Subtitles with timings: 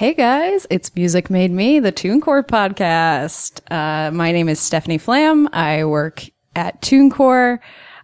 [0.00, 3.60] Hey guys, it's Music Made Me, the TuneCore podcast.
[3.70, 5.46] Uh, my name is Stephanie Flam.
[5.52, 6.24] I work
[6.56, 7.58] at TuneCore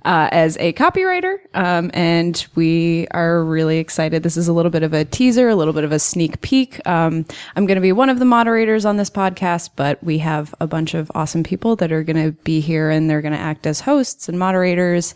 [0.05, 4.23] uh, as a copywriter, um, and we are really excited.
[4.23, 6.87] This is a little bit of a teaser, a little bit of a sneak peek.
[6.87, 7.25] Um,
[7.57, 10.67] I'm going to be one of the moderators on this podcast, but we have a
[10.67, 13.67] bunch of awesome people that are going to be here, and they're going to act
[13.67, 15.15] as hosts and moderators.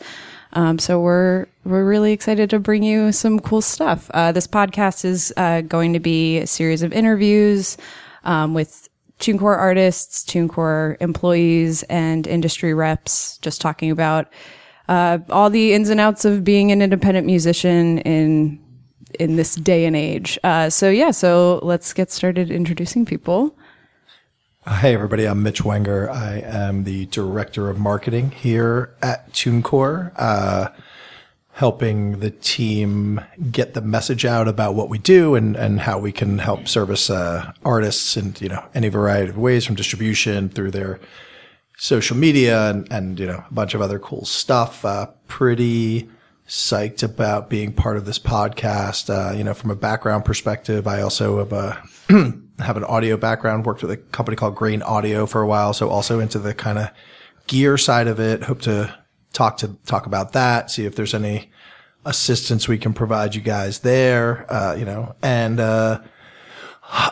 [0.52, 4.10] Um, so we're we're really excited to bring you some cool stuff.
[4.12, 7.76] Uh, this podcast is uh, going to be a series of interviews
[8.24, 8.88] um, with
[9.20, 14.32] TuneCore artists, TuneCore employees, and industry reps, just talking about
[14.88, 18.58] uh, all the ins and outs of being an independent musician in
[19.18, 20.38] in this day and age.
[20.42, 23.56] Uh, so yeah, so let's get started introducing people.
[24.68, 26.10] Hey everybody, I'm Mitch Wenger.
[26.10, 30.68] I am the director of marketing here at TuneCore, uh,
[31.52, 36.12] helping the team get the message out about what we do and, and how we
[36.12, 40.72] can help service uh, artists in you know any variety of ways, from distribution through
[40.72, 41.00] their
[41.78, 44.84] social media and, and you know a bunch of other cool stuff.
[44.84, 46.06] Uh, pretty
[46.46, 49.08] psyched about being part of this podcast.
[49.08, 51.82] Uh, you know, from a background perspective, I also have a
[52.62, 55.72] have an audio background, worked with a company called Grain Audio for a while.
[55.72, 56.90] So also into the kind of
[57.46, 58.44] gear side of it.
[58.44, 58.94] Hope to
[59.32, 60.70] talk to talk about that.
[60.70, 61.50] See if there's any
[62.04, 64.50] assistance we can provide you guys there.
[64.52, 66.00] Uh, you know, and, uh,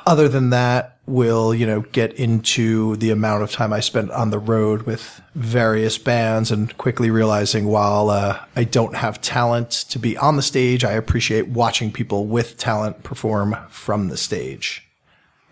[0.07, 4.31] other than that, we'll, you know, get into the amount of time I spent on
[4.31, 10.01] the road with various bands and quickly realizing while, uh, I don't have talent to
[10.01, 14.88] be on the stage, I appreciate watching people with talent perform from the stage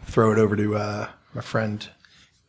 [0.06, 1.88] throw it over to uh, my friend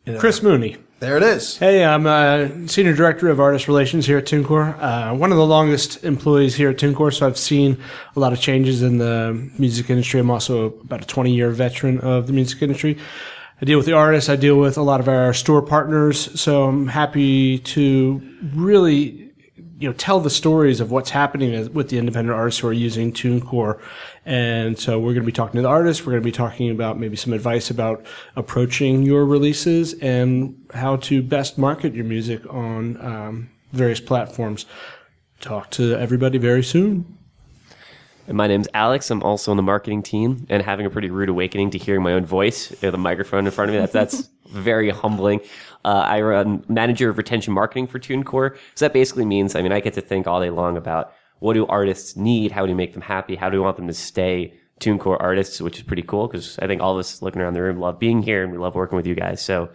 [0.04, 0.76] you know, Chris Mooney.
[1.00, 1.56] There it is.
[1.58, 4.80] Hey, I'm uh, senior director of artist relations here at TuneCore.
[4.80, 7.78] Uh, one of the longest employees here at TuneCore, so I've seen
[8.16, 10.18] a lot of changes in the music industry.
[10.18, 12.98] I'm also about a 20 year veteran of the music industry.
[13.60, 14.28] I deal with the artists.
[14.28, 16.40] I deal with a lot of our store partners.
[16.40, 18.20] So I'm happy to
[18.54, 19.27] really
[19.78, 23.12] you know tell the stories of what's happening with the independent artists who are using
[23.12, 23.80] TuneCore.
[24.26, 26.04] And so we're going to be talking to the artists.
[26.04, 28.04] We're going to be talking about maybe some advice about
[28.36, 34.66] approaching your releases and how to best market your music on um, various platforms.
[35.40, 37.17] Talk to everybody very soon.
[38.28, 39.10] And my name's Alex.
[39.10, 42.12] I'm also on the marketing team and having a pretty rude awakening to hearing my
[42.12, 43.80] own voice with a microphone in front of me.
[43.80, 45.40] That's, that's very humbling.
[45.82, 48.58] Uh, I run manager of retention marketing for TuneCore.
[48.74, 51.54] So that basically means, I mean, I get to think all day long about what
[51.54, 52.52] do artists need?
[52.52, 53.34] How do we make them happy?
[53.34, 56.66] How do we want them to stay TuneCore artists, which is pretty cool because I
[56.66, 58.96] think all of us looking around the room love being here and we love working
[58.96, 59.42] with you guys.
[59.42, 59.70] So,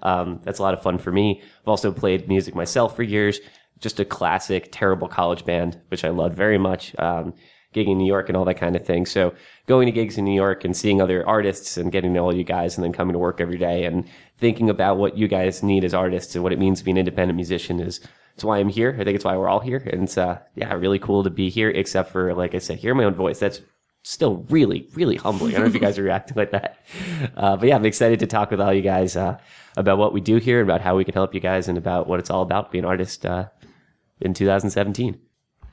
[0.00, 1.42] um, that's a lot of fun for me.
[1.60, 3.38] I've also played music myself for years.
[3.80, 6.98] Just a classic, terrible college band, which I loved very much.
[6.98, 7.34] Um,
[7.74, 9.04] gigging in New York and all that kind of thing.
[9.04, 9.34] So
[9.66, 12.34] going to gigs in New York and seeing other artists and getting to know all
[12.34, 14.08] you guys and then coming to work every day and
[14.38, 16.96] thinking about what you guys need as artists and what it means to be an
[16.96, 18.00] independent musician is
[18.34, 18.96] it's why I'm here.
[18.98, 19.82] I think it's why we're all here.
[19.92, 22.94] And it's, uh, yeah, really cool to be here, except for, like I said, hear
[22.94, 23.40] my own voice.
[23.40, 23.60] That's
[24.04, 25.50] still really, really humbling.
[25.50, 26.78] I don't know if you guys are reacting like that.
[27.36, 29.38] Uh, but yeah, I'm excited to talk with all you guys, uh,
[29.76, 32.06] about what we do here, and about how we can help you guys and about
[32.06, 33.46] what it's all about being an artist, uh,
[34.20, 35.18] in 2017.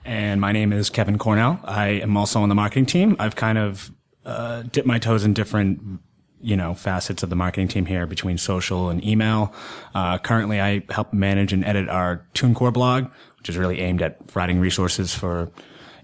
[0.06, 1.60] And my name is Kevin Cornell.
[1.64, 3.16] I am also on the marketing team.
[3.18, 3.92] I've kind of
[4.24, 6.00] uh, dipped my toes in different,
[6.42, 9.52] you know, facets of the marketing team here between social and email.
[9.96, 13.08] Uh, currently, I help manage and edit our TuneCore blog,
[13.40, 15.52] which is really aimed at providing resources for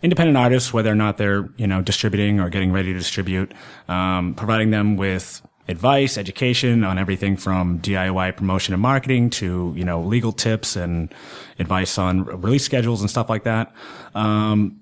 [0.01, 3.53] independent artists, whether or not they're, you know, distributing or getting ready to distribute,
[3.88, 9.83] um, providing them with advice, education on everything from DIY promotion and marketing to, you
[9.83, 11.13] know, legal tips and
[11.59, 13.73] advice on release schedules and stuff like that.
[14.16, 14.81] Um,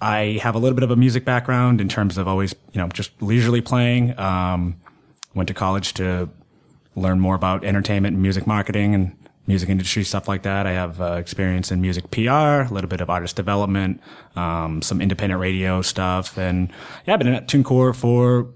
[0.00, 2.88] I have a little bit of a music background in terms of always, you know,
[2.88, 4.18] just leisurely playing.
[4.18, 4.80] Um,
[5.34, 6.28] went to college to
[6.96, 9.16] learn more about entertainment and music marketing and
[9.46, 10.66] music industry stuff like that.
[10.66, 14.00] I have uh, experience in music PR, a little bit of artist development,
[14.36, 16.72] um, some independent radio stuff, and
[17.06, 18.48] yeah, I've been at TuneCore for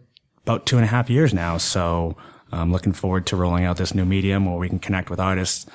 [0.45, 1.59] about two and a half years now.
[1.59, 2.17] So
[2.53, 5.67] I'm looking forward to rolling out this new medium where we can connect with artists.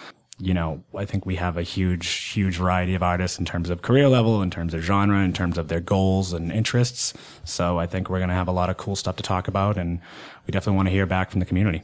[0.42, 3.82] You know, I think we have a huge, huge variety of artists in terms of
[3.82, 7.14] career level, in terms of genre, in terms of their goals and interests.
[7.44, 9.78] So I think we're going to have a lot of cool stuff to talk about
[9.78, 10.00] and
[10.48, 11.84] we definitely want to hear back from the community.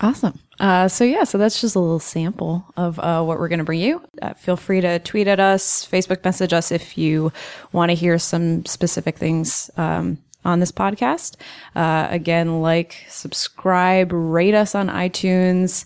[0.00, 0.38] Awesome.
[0.58, 3.64] Uh, so yeah, so that's just a little sample of uh, what we're going to
[3.64, 4.02] bring you.
[4.20, 7.32] Uh, feel free to tweet at us, Facebook message us if you
[7.72, 11.36] want to hear some specific things um, on this podcast.
[11.74, 15.84] Uh, again, like, subscribe, rate us on iTunes,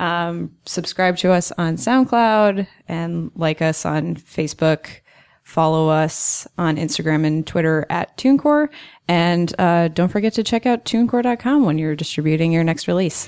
[0.00, 5.00] um, subscribe to us on SoundCloud, and like us on Facebook.
[5.42, 8.68] follow us on Instagram and Twitter at TuneCore.
[9.08, 13.26] And uh, don't forget to check out tunecore.com when you're distributing your next release.